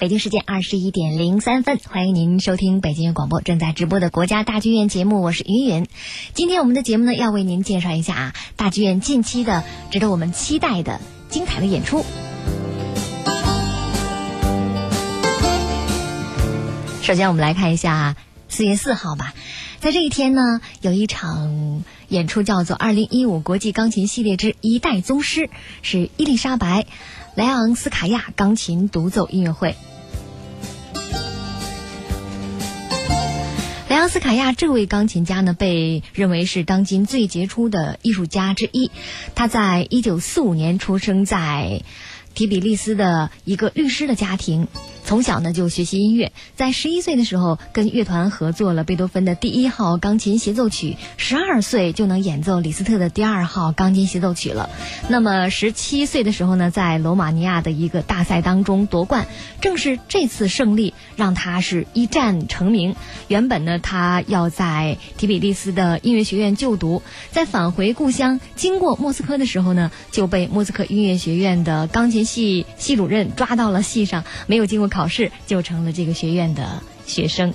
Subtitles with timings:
[0.00, 5.86] 北京时间二十一点零三分，欢迎您收听北京广播正在直播的国家大剧院节目，我是云云。
[6.32, 12.02] 今天我们的节目呢，要为您介绍一下啊，大剧院近期的值得我们期待的精彩的演出。
[17.02, 18.16] 首先，我们来看一下
[18.48, 19.34] 四月四号吧，
[19.80, 25.50] 在这一天呢，有一场演出叫做“二零一五国际钢琴系列之一代宗师”，
[25.82, 26.84] 是伊丽莎白·
[27.34, 29.76] 莱昂斯卡亚钢琴独奏音乐会。
[34.00, 38.90] 阿斯卡亚这位钢琴家呢，被认为是当今最杰出的艺术家之一。
[39.34, 41.82] 他在一九四五年出生在
[42.34, 44.68] 提比利斯的一个律师的家庭。
[45.10, 54.70] 从小呢就学习音乐，在十一岁的时候跟乐团合作了贝多芬的第一号钢琴协奏曲，十二岁就能演奏李斯特的第二号钢琴协奏曲了。
[55.08, 59.26] 那么十七岁的时候呢，在罗马尼亚的一个大赛当中夺冠，
[59.60, 62.94] 正是这次胜利让他是一战成名。
[63.26, 67.02] 原本呢他要在提比利斯的音乐学院就读，
[67.32, 74.99] 在返回故乡经过莫斯科的时候呢，就被莫斯科音乐学院的钢琴系系主任抓到了戏上，没有经过考。
[75.00, 77.54] 考试就成了这个学院的学生。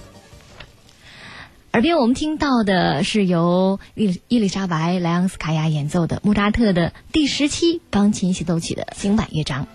[1.74, 9.68] 耳边我们听到的是由伊伊丽莎白莱昂斯卡娅演奏的莫扎特的第十七钢琴协奏曲的新版乐章。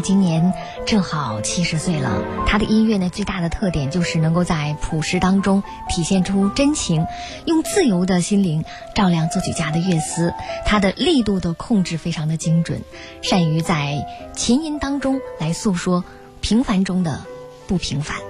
[0.00, 0.52] 今年
[0.86, 2.22] 正好七十岁了。
[2.46, 7.06] 他的音乐呢，最大的特点就是能够在朴实当中体现出真情，
[7.46, 10.34] 用自由的心灵照亮作曲家的乐思。
[10.66, 12.82] 他的力度的控制非常的精准，
[13.22, 16.04] 善于在琴音当中来诉说
[16.40, 17.24] 平凡中的
[17.66, 18.29] 不平凡。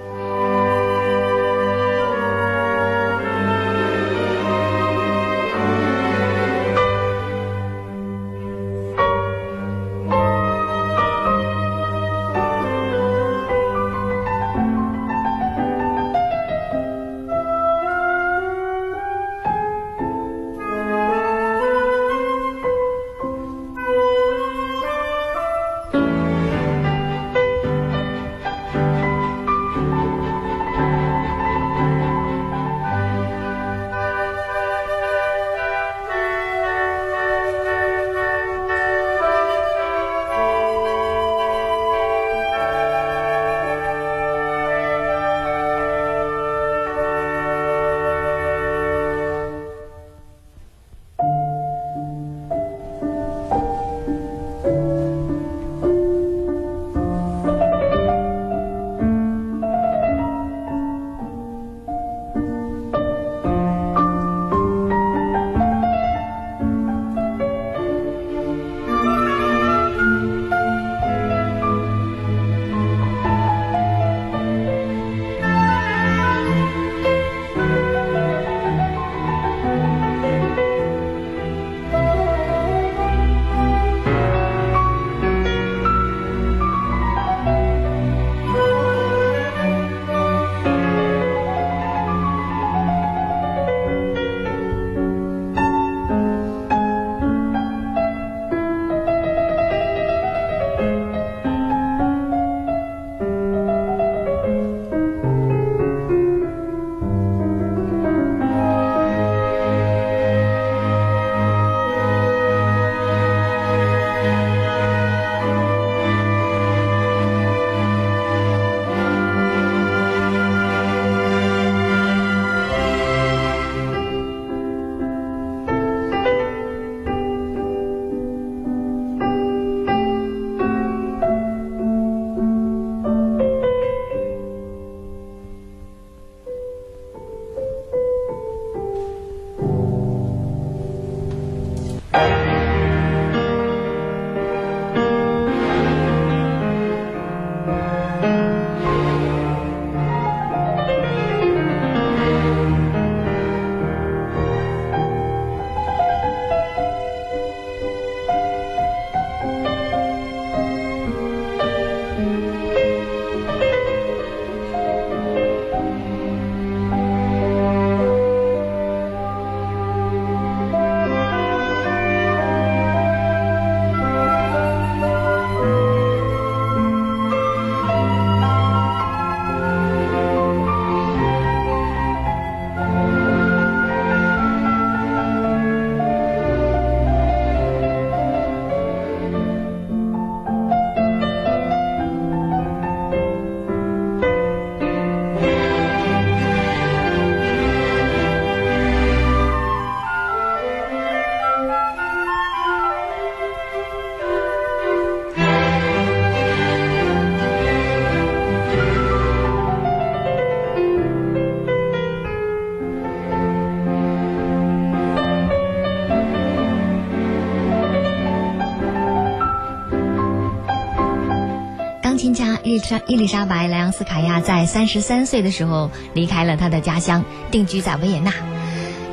[222.71, 228.33] 丽莎伊丽莎白莱昂斯卡娅在三十三岁的时候离开了她的家乡，定居在维也纳。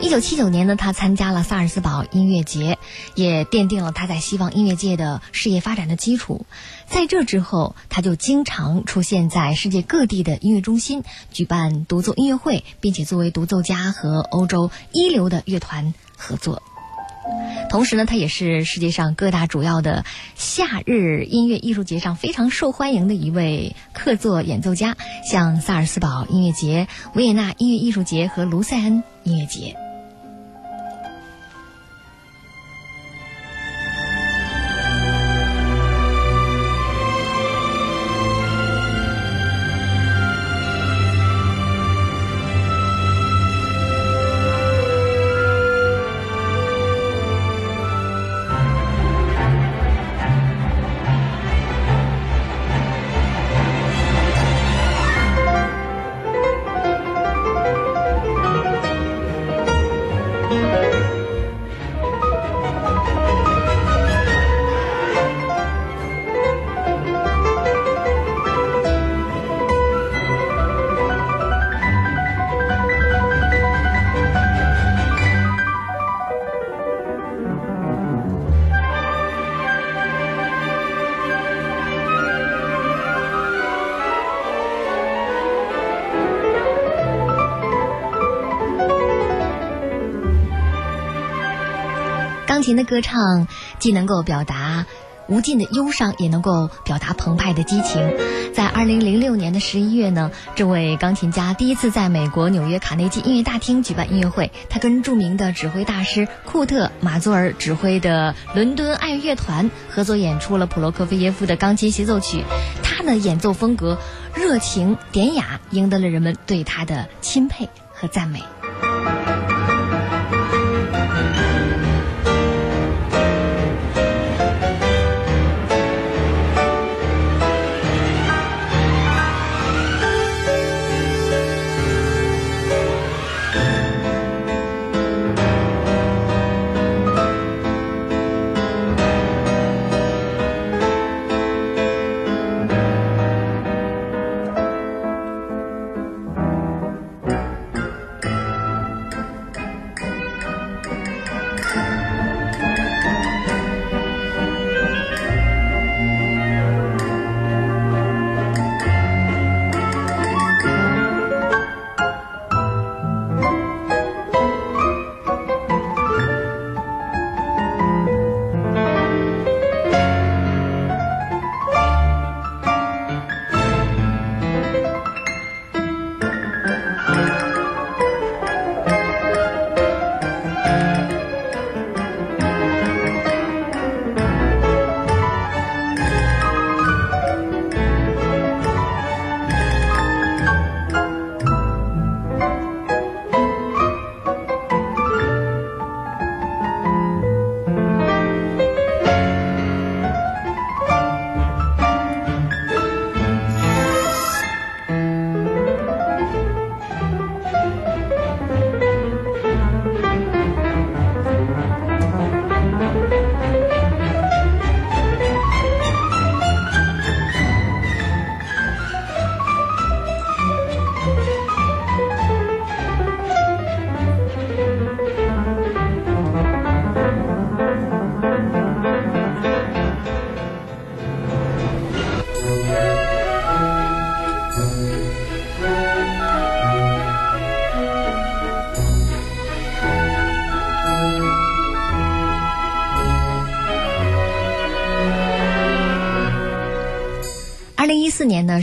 [0.00, 2.78] 一九七九年呢，他参加了萨尔斯堡音乐节，
[3.16, 6.46] 也奠定了他在西方音乐界的事业发展的基础。
[6.86, 11.02] 在这之后，他就经常出现在世界各地的音乐中心，
[11.32, 16.62] 举办独奏音乐会，并且作为独奏家和欧洲一流的乐团合作。
[17.70, 20.04] 同时呢，他也是世界上各大主要的
[20.34, 24.96] 夏日音乐艺术节上非常受欢迎的一位客座演奏家，
[25.30, 29.87] 像萨尔斯堡音乐节、维也纳音乐艺术节和卢塞恩音乐节。
[92.68, 93.48] 琴的歌唱
[93.78, 94.84] 既能够表达
[95.26, 98.14] 无尽的忧伤，也能够表达澎湃的激情。
[98.52, 112.44] 在二零零六年的十一月呢，这位钢琴家第一次在美国纽约卡内基音乐大厅举办音乐会，他跟著名的指挥大师库特马佐尔指挥的伦敦爱乐乐团合作演出了普罗科菲耶夫的钢琴协奏曲。
[112.82, 113.96] 他的演奏风格
[114.34, 118.42] 热情典雅，赢得了人们对他的钦佩和赞美。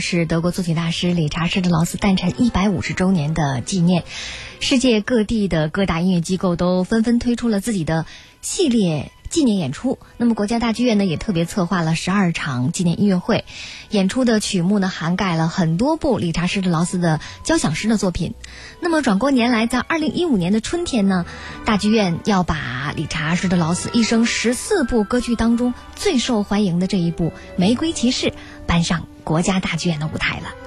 [0.00, 4.04] 是德国作曲大师理查施特劳斯诞辰一百五十周年的纪念，
[4.60, 8.06] 世界各地的各大音乐机构都纷纷推出了自己的
[8.42, 9.98] 系列纪念演出。
[10.16, 13.44] 那么国家大剧院呢也特别策划了十二场纪念音乐会，
[13.90, 18.34] 演出的曲目呢涵盖了很多部理查施特劳斯的交响诗的作品。
[18.80, 21.26] 那么转过年来，在二零一五年的春天呢，
[21.64, 28.26] 大剧院要把理查施特劳斯一生十四部歌剧当中最受欢迎的这一部《玫瑰骑士》
[28.66, 29.06] 搬上。
[29.26, 30.65] 国家大剧院的舞台了。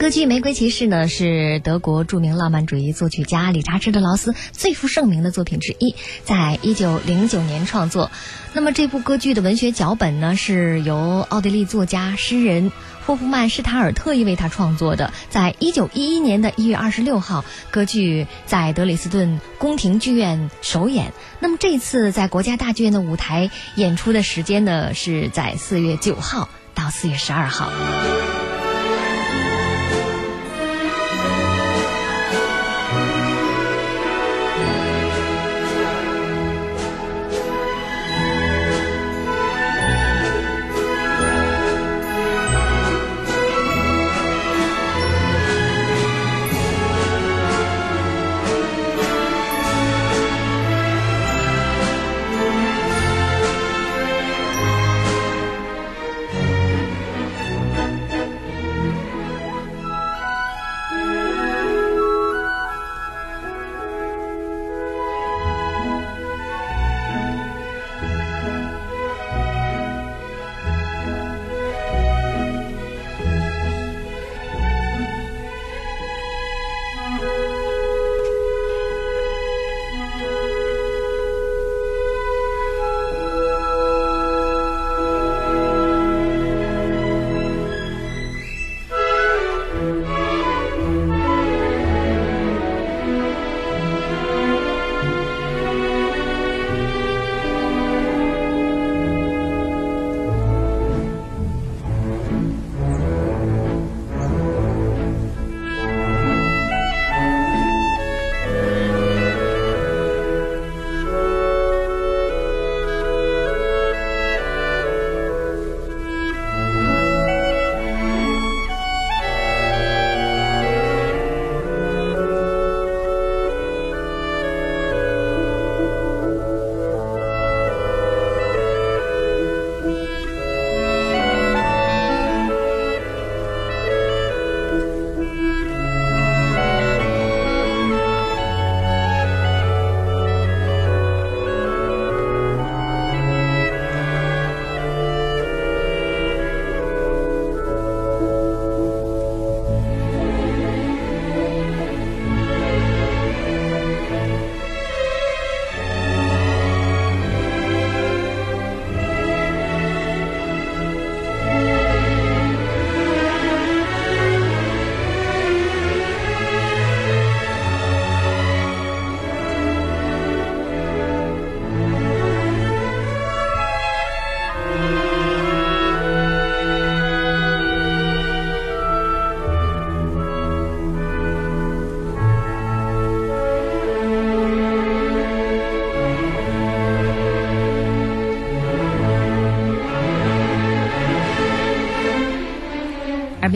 [0.00, 8.10] 歌剧《玫瑰骑士》呢，是德国著名浪漫主义作曲家理查施特劳斯最负盛名的作品之一，在一九零九年创作。
[8.54, 12.72] 那么这部歌剧的文学脚本呢，是由奥地利作家、诗人
[13.04, 15.12] 霍夫曼施塔尔特意为他创作的。
[15.28, 21.12] 在一九一一年的一月二十六号，歌剧在德累斯顿宫廷剧院首演。
[21.40, 27.70] 那么这次在国家大剧院的舞台演出的时间呢，是在四月九号到四月十二号。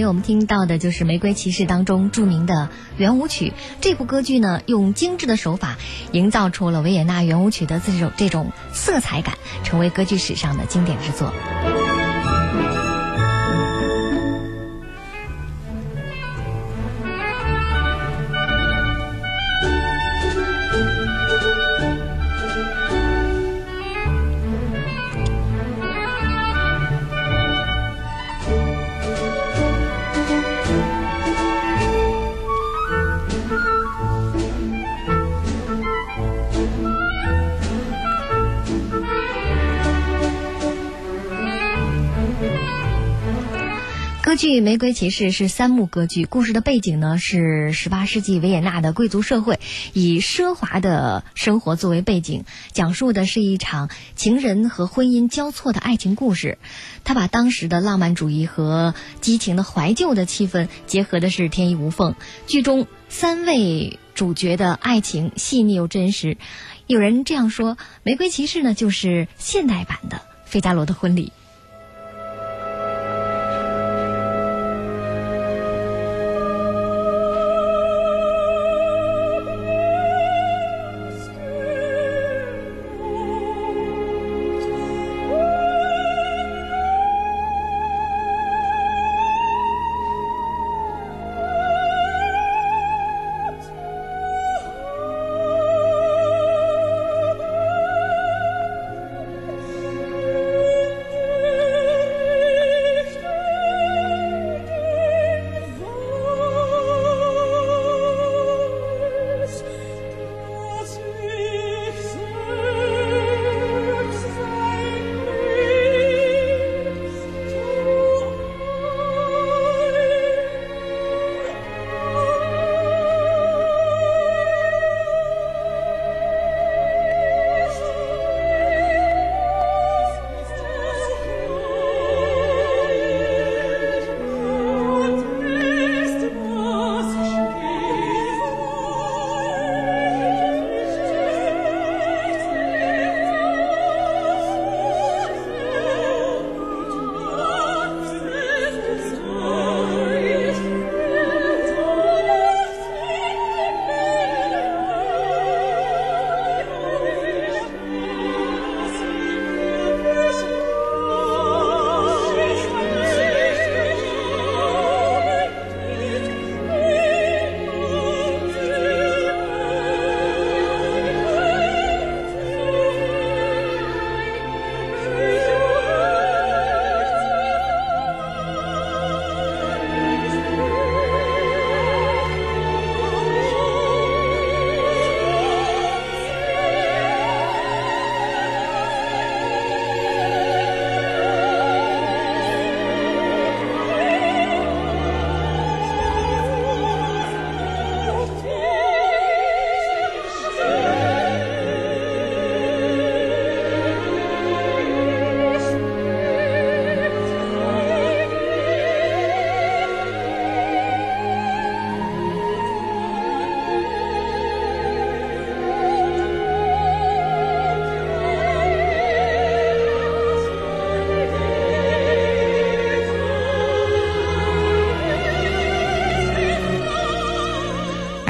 [0.06, 3.52] 我们听到的就是《玫瑰骑士》当中著名的圆舞曲。
[3.80, 5.76] 这部歌剧呢，用精致的手法
[6.12, 11.32] 营造出了维也纳圆舞曲的这种这种色彩感，成为歌剧史上的经典之作。
[44.34, 49.60] 歌剧《玫瑰骑士》是三幕歌剧，故事的背景呢是十八世纪维也纳的贵族社会，
[49.92, 52.42] 以奢华的生活作为背景，
[52.72, 56.58] 讲述的是一场情人和婚姻交错的爱情故事。
[57.04, 62.16] 他把当时的浪漫主义和激情的怀旧的气氛结合的是天衣无缝。
[62.48, 66.38] 剧中三位主角的爱情细腻又真实。
[66.88, 71.26] 有人这样说，《玫瑰骑士》呢就是现代版的《费加罗的婚礼》。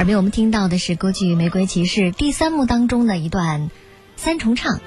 [0.05, 3.71] 耳边我们听到的是歌剧《玫瑰骑士》第三幕当中的一段
[4.15, 4.79] 三重唱。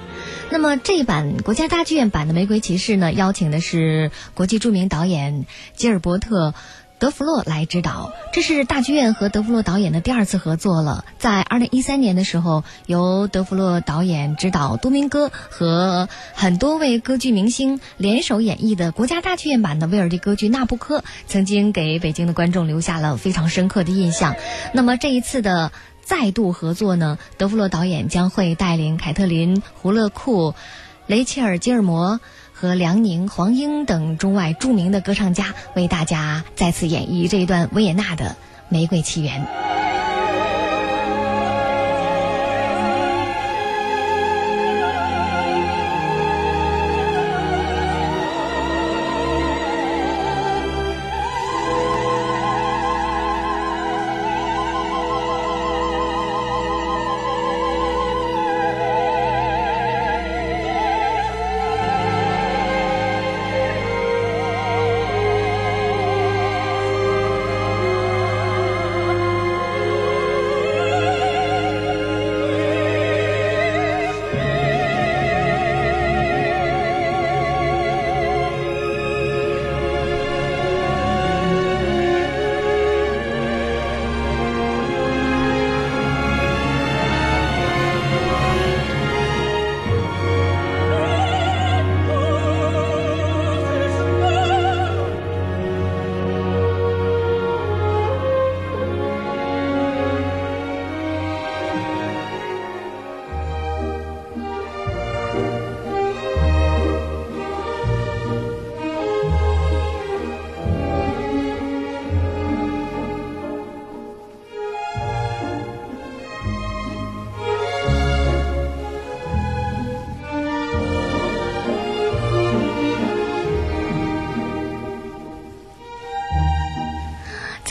[0.49, 6.55] 那么这一版国家大剧院版的《玫瑰骑士》呢，邀请的是国际著名导演吉尔伯特。
[6.99, 11.05] 德弗洛来指导，这是大剧院和德弗洛导演的第二次合作了。
[11.19, 24.35] 在二零一三年的时候，由德弗洛导演指导多明戈和很多位歌剧明星联手演绎的国家大剧院版的威尔第歌剧《纳布科》，曾经给北京的观众留下了非常深刻的印象。
[24.75, 25.71] 那么这一次的
[26.03, 30.57] 再度合作呢，德弗洛导演将会带领凯特琳·胡勒库、
[31.07, 32.19] 雷切尔·吉尔摩。
[32.61, 38.25] 和梁宁、黄英等中外著名的歌唱家为大家再次演绎这一段维也纳的
[38.69, 39.47] 《玫瑰奇缘》。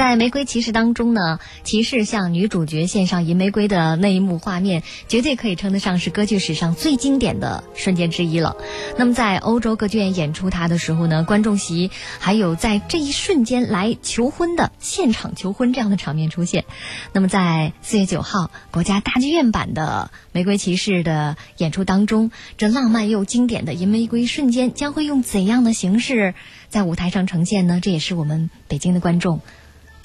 [0.07, 8.55] 在《玫瑰骑士》当中呢，骑士向女主角献上银玫瑰的那一幕画面，绝对可以称得上是歌剧史上最经典的瞬间之一了。
[8.97, 16.63] 那么，在欧洲歌剧院演出它的时候呢，观众席还有在这一瞬间来求婚的现场求婚这样的场面出现。
[17.11, 26.33] 那么，在四月九号国家大剧院版的《玫瑰骑士》的演出当中，这浪漫又经典的银玫瑰瞬间将会用怎样的形式
[26.69, 27.81] 在舞台上呈现呢？
[27.81, 29.41] 这也是我们北京的观众。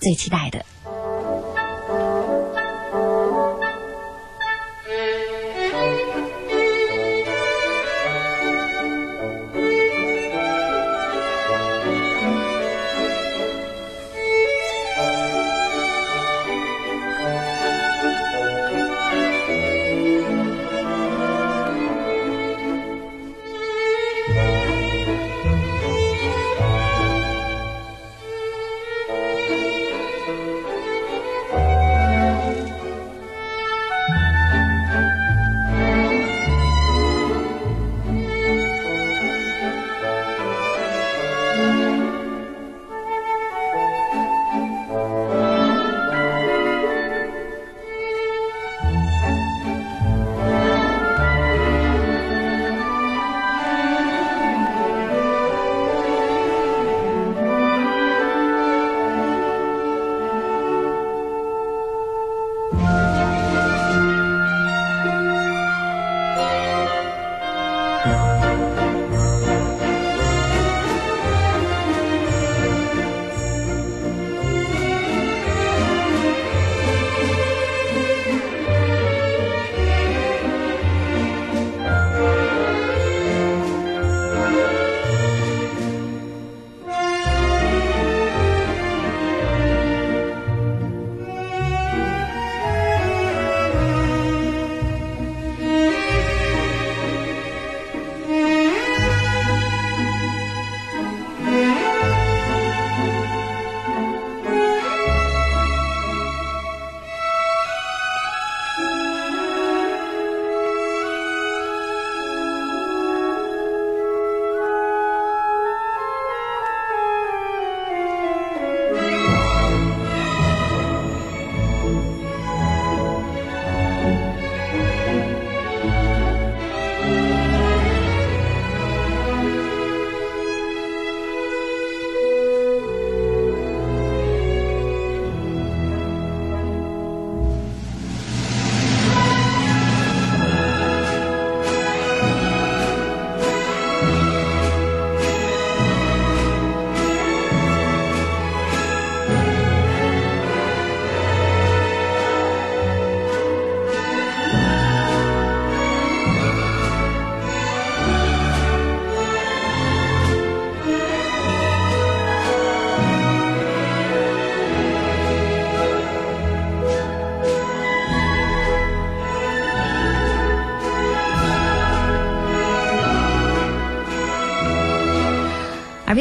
[0.03, 0.72] 最期待的。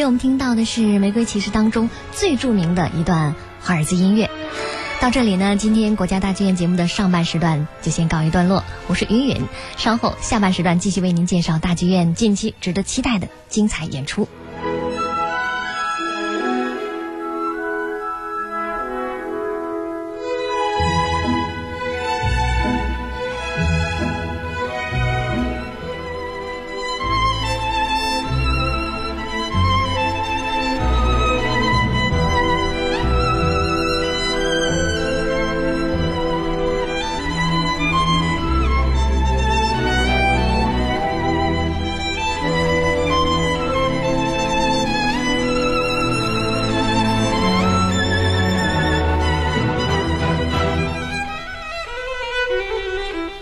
[0.05, 4.29] 我们听到的是《玫瑰骑士》当中最著名的一段华尔兹音乐。
[4.99, 8.63] 到这里呢，今天国家大剧院节目的上半时段就先告一段落。
[8.87, 9.41] 我是云云，
[9.77, 14.27] 稍后下半时段继续为您介绍大剧院近期值得期待的精彩演出。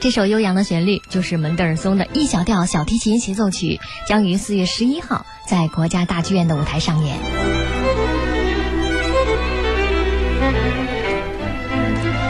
[0.01, 7.17] 这首悠扬的旋律就是门德尔松的 E 小调小提琴协奏曲，将于四月十一号在国家大剧院的舞台上演。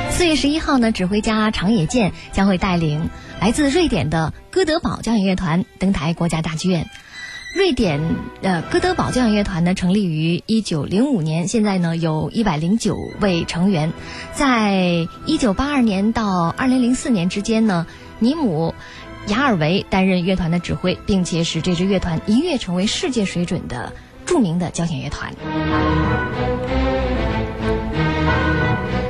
[0.09, 3.07] 四月十一号呢，指挥家长野健将会带领
[3.39, 6.89] 来自瑞典的哥德堡交响乐团登台国家大剧院。
[7.55, 7.99] 瑞典
[8.43, 13.91] 呃哥德堡交响乐团呢，成立于一九零五年，现在呢有一百零九位成员。
[14.33, 17.87] 在一九八二年到二零零四年之间呢，
[18.19, 18.75] 尼姆
[19.27, 23.93] 雅尔维担任乐团的指挥，并且使这支乐团一跃成为世界水准的
[24.27, 25.33] 著名的交响乐团。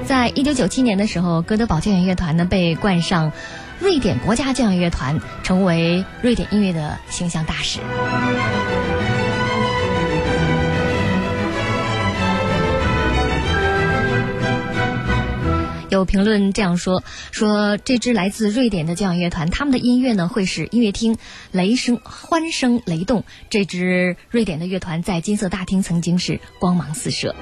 [0.05, 3.33] 在一九九七年的时候，哥德堡交响乐团呢被冠上。
[3.79, 7.79] 瑞典国家交响乐团成为瑞典音乐的形象大使。
[15.89, 21.17] 有评论这样说：说这支来自瑞典的交响乐团，他们的音乐呢会使音乐厅
[21.51, 23.23] 雷声欢声雷动。
[23.49, 27.33] 这支瑞典的乐团在金色大厅曾经是光芒四射。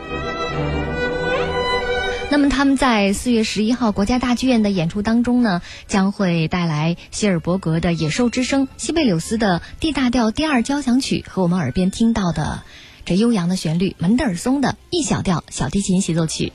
[2.29, 12.63] 那么他们在四月十一号国家大剧院的演出当中呢，将会带来希尔伯格的《野兽之声》、西贝柳斯的 D 大调第二交响曲和我们耳边听到的
[13.05, 16.51] 这悠扬的旋律门德尔松的 E 小调小提琴协奏曲。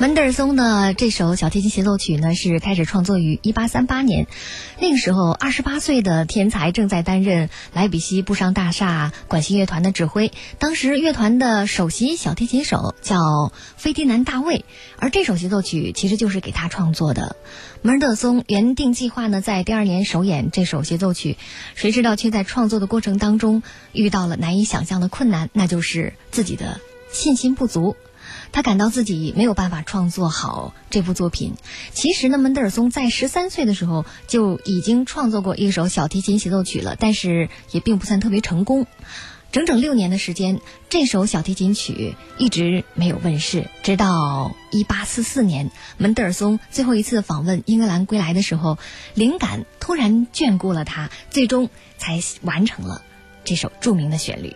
[0.00, 4.26] 门德尔松的这首小提琴协奏曲呢，是开始创作于一八三八年。
[4.80, 10.32] 那个时候，二十八岁的天才正在担任莱比锡布商大厦管弦乐团的指挥。
[10.58, 14.64] 当时，乐团的首席小提琴手叫费迪南大卫，
[14.96, 17.36] 而这首协奏曲其实就是给他创作的。
[17.82, 21.36] 门德尔松原定计划呢，在第二年首演这首协奏曲，
[21.74, 26.80] 谁知道却在创作的过程当中遇到了难以想象的困难，那就是自己的
[27.12, 27.96] 信心不足。
[28.52, 31.54] 他感到自己没有办法创作好这部作品。
[31.92, 38.86] 其实呢，门德尔松在十三岁的时候就已经创作过一首小提琴协奏曲了，但是也并不算特别成功。
[39.52, 43.66] 整整六年的时间，这首小提琴曲一直没有问世。
[43.82, 48.78] 直到一八四四年，门德尔松最后一次访问英格兰归来的时候，
[49.14, 53.02] 灵感突然眷顾了他，最终才完成了
[53.44, 54.54] 这首著名的旋律。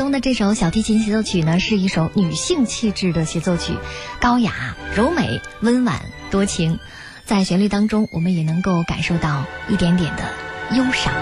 [0.00, 3.74] 松的这首小提琴协奏曲呢，是一首女性气质的协奏曲，
[4.18, 6.78] 高雅、柔美、温婉、多情，
[7.26, 10.22] 在旋律当中，我们也能够感受到一点点的
[10.74, 11.12] 忧伤。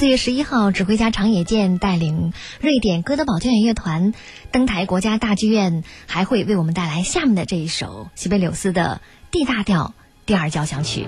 [0.00, 2.32] 四月十一号，指挥家长野健带领
[2.62, 4.14] 瑞典哥德堡交响乐团
[4.50, 9.92] 登台国家大剧院，还会为我们带来下面的这一首西贝柳斯的 D 大调
[10.24, 11.06] 第二交响曲。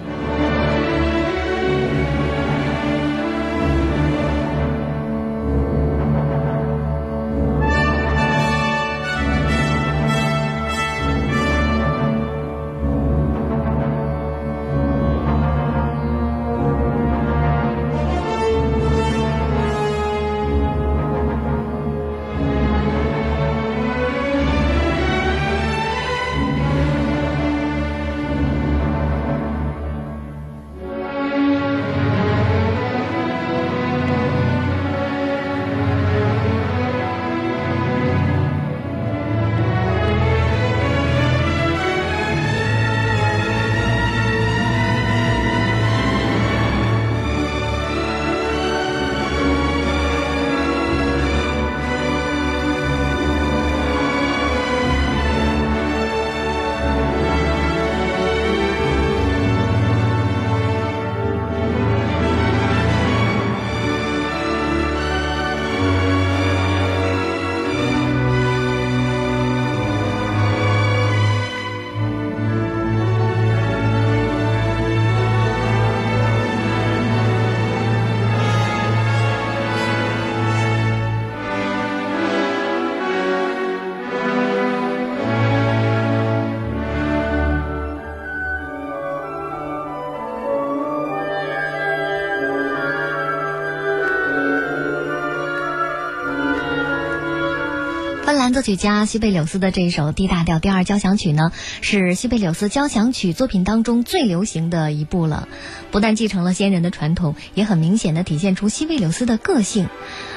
[98.62, 101.50] 作曲家西贝柳斯的这一首 D 大调第二交响曲呢，
[101.80, 105.48] 是西贝柳斯交响曲作品当中最流行的一部了。
[105.90, 109.88] 不但继承了先人的传统，也很明显的体现出西贝柳斯的个性。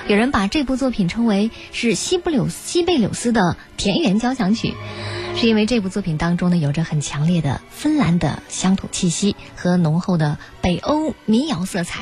[0.08, 4.74] 有人把这部作品称为是西布柳西贝柳斯的田园交响曲，
[5.36, 12.02] 是因为这部作品当中呢，有着很强烈的芬兰的乡土气息和浓厚的北欧民谣色彩。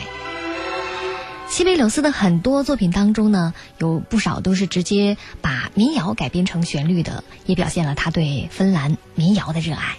[1.53, 9.95] 西贝柳斯的很多作品当中呢，有不少都是直接把民谣改编成旋律的，也表现了他对芬兰民谣的热爱。